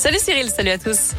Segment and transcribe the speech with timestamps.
[0.00, 1.10] Salut Cyril, salut à tous.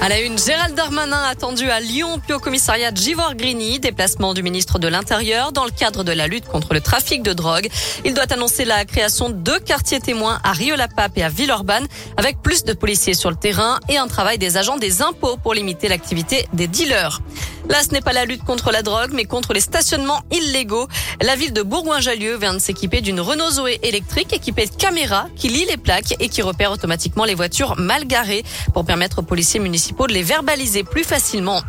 [0.00, 4.42] À la une, Gérald Darmanin attendu à Lyon, puis au commissariat de Givor-Grigny, déplacement du
[4.42, 7.68] ministre de l'Intérieur dans le cadre de la lutte contre le trafic de drogue.
[8.06, 11.86] Il doit annoncer la création de deux quartiers témoins à Rio-la-Pape et à Villeurbanne,
[12.16, 15.52] avec plus de policiers sur le terrain et un travail des agents des impôts pour
[15.52, 17.20] limiter l'activité des dealers.
[17.68, 20.88] Là, ce n'est pas la lutte contre la drogue, mais contre les stationnements illégaux.
[21.20, 25.48] La ville de Bourgoin-Jallieu vient de s'équiper d'une Renault Zoé électrique équipée de caméras qui
[25.48, 28.44] lit les plaques et qui repère automatiquement les voitures mal garées
[28.74, 31.62] pour permettre aux policiers municipaux de les verbaliser plus facilement.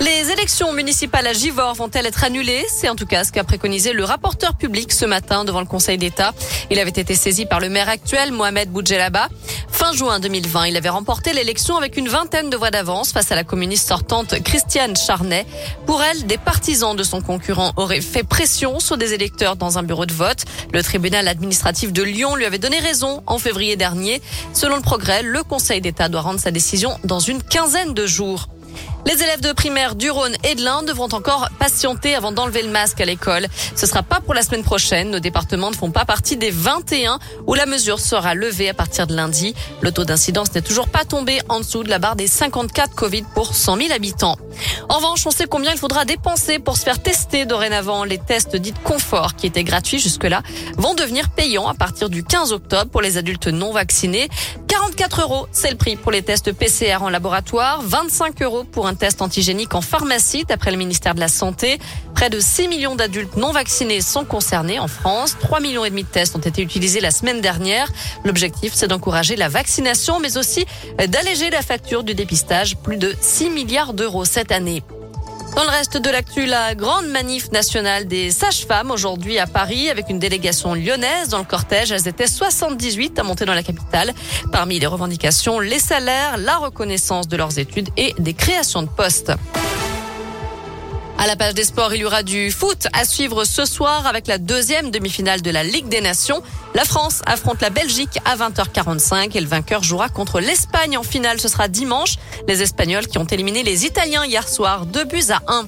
[0.00, 2.64] Les élections municipales à Givor vont-elles être annulées?
[2.68, 5.98] C'est en tout cas ce qu'a préconisé le rapporteur public ce matin devant le Conseil
[5.98, 6.32] d'État.
[6.70, 9.28] Il avait été saisi par le maire actuel, Mohamed Boudjelaba.
[9.68, 13.34] Fin juin 2020, il avait remporté l'élection avec une vingtaine de voix d'avance face à
[13.34, 15.46] la communiste sortante Christiane Charnet.
[15.86, 19.82] Pour elle, des partisans de son concurrent auraient fait pression sur des électeurs dans un
[19.82, 20.44] bureau de vote.
[20.72, 24.22] Le tribunal administratif de Lyon lui avait donné raison en février dernier.
[24.52, 28.48] Selon le progrès, le Conseil d'État doit rendre sa décision dans une quinzaine de jours.
[29.08, 32.68] Les élèves de primaire du Rhône et de l'Inde devront encore patienter avant d'enlever le
[32.68, 33.46] masque à l'école.
[33.74, 35.10] Ce sera pas pour la semaine prochaine.
[35.10, 39.06] Nos départements ne font pas partie des 21 où la mesure sera levée à partir
[39.06, 39.54] de lundi.
[39.80, 43.24] Le taux d'incidence n'est toujours pas tombé en dessous de la barre des 54 Covid
[43.34, 44.36] pour 100 000 habitants.
[44.88, 48.04] En revanche, on sait combien il faudra dépenser pour se faire tester dorénavant.
[48.04, 50.42] Les tests dits confort qui étaient gratuits jusque-là
[50.76, 54.28] vont devenir payants à partir du 15 octobre pour les adultes non vaccinés.
[54.68, 58.94] 44 euros, c'est le prix pour les tests PCR en laboratoire, 25 euros pour un
[58.94, 61.78] test antigénique en pharmacie, d'après le ministère de la Santé.
[62.14, 65.36] Près de 6 millions d'adultes non vaccinés sont concernés en France.
[65.40, 67.88] 3 millions et demi de tests ont été utilisés la semaine dernière.
[68.24, 70.66] L'objectif, c'est d'encourager la vaccination, mais aussi
[71.06, 72.76] d'alléger la facture du dépistage.
[72.76, 78.30] Plus de 6 milliards d'euros Dans le reste de l'actu, la grande manif nationale des
[78.30, 81.28] sages-femmes aujourd'hui à Paris avec une délégation lyonnaise.
[81.28, 84.14] Dans le cortège, elles étaient 78 à monter dans la capitale.
[84.52, 89.32] Parmi les revendications, les salaires, la reconnaissance de leurs études et des créations de postes.
[91.20, 94.28] À la page des sports, il y aura du foot à suivre ce soir avec
[94.28, 96.44] la deuxième demi-finale de la Ligue des Nations.
[96.76, 101.40] La France affronte la Belgique à 20h45 et le vainqueur jouera contre l'Espagne en finale.
[101.40, 102.18] Ce sera dimanche.
[102.46, 105.66] Les Espagnols qui ont éliminé les Italiens hier soir, deux buts à un.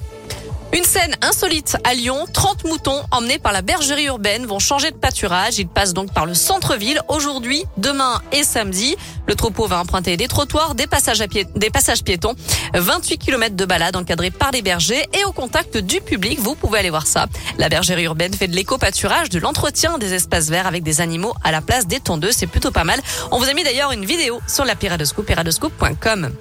[0.73, 2.25] Une scène insolite à Lyon.
[2.31, 5.59] 30 moutons emmenés par la bergerie urbaine vont changer de pâturage.
[5.59, 8.95] Ils passent donc par le centre-ville aujourd'hui, demain et samedi.
[9.27, 12.35] Le troupeau va emprunter des trottoirs, des passages, à des passages piétons,
[12.73, 16.39] 28 km de balade encadrés par des bergers et au contact du public.
[16.39, 17.27] Vous pouvez aller voir ça.
[17.57, 21.51] La bergerie urbaine fait de l'éco-pâturage, de l'entretien des espaces verts avec des animaux à
[21.51, 22.35] la place des tondeuses.
[22.35, 23.01] C'est plutôt pas mal.
[23.31, 26.31] On vous a mis d'ailleurs une vidéo sur la Piradoscoop, piradoscoop.com.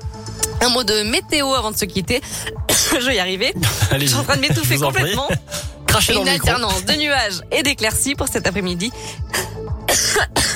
[0.60, 2.20] Un mot de météo avant de se quitter.
[3.00, 3.54] Je vais y arriver.
[3.98, 5.28] Je suis en train de m'étouffer complètement.
[5.86, 6.48] Crachez dans Une micro.
[6.48, 8.92] alternance de nuages et d'éclaircies pour cet après-midi.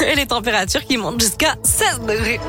[0.07, 2.41] et les températures qui montent jusqu'à 16 degrés.